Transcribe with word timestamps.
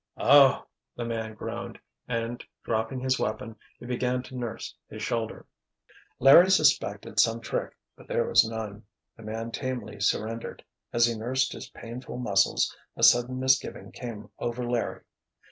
"Oh!" 0.17 0.65
the 0.95 1.05
man 1.05 1.35
groaned, 1.35 1.77
and 2.07 2.43
dropping 2.63 3.01
his 3.01 3.19
weapon, 3.19 3.55
he 3.79 3.85
began 3.85 4.23
to 4.23 4.35
nurse 4.35 4.73
his 4.89 5.03
shoulder. 5.03 5.45
Larry 6.17 6.49
suspected 6.49 7.19
some 7.19 7.39
trick, 7.39 7.77
but 7.95 8.07
there 8.07 8.25
was 8.25 8.43
none. 8.49 8.83
The 9.15 9.21
man 9.21 9.51
tamely 9.51 9.99
surrendered. 9.99 10.63
As 10.91 11.05
he 11.05 11.13
nursed 11.15 11.53
his 11.53 11.69
painful 11.69 12.17
muscles, 12.17 12.75
a 12.97 13.03
sudden 13.03 13.39
misgiving 13.39 13.91
came 13.91 14.31
over 14.39 14.67
Larry. 14.67 15.01